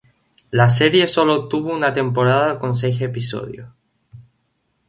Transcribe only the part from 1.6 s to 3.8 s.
una temporada con seis episodios.